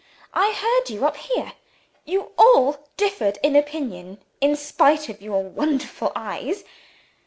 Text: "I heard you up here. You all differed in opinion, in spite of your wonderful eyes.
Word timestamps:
"I 0.33 0.53
heard 0.53 0.89
you 0.91 1.05
up 1.05 1.15
here. 1.15 1.53
You 2.05 2.31
all 2.35 2.87
differed 2.97 3.37
in 3.43 3.55
opinion, 3.55 4.17
in 4.41 4.55
spite 4.55 5.09
of 5.09 5.21
your 5.21 5.43
wonderful 5.43 6.11
eyes. 6.15 6.63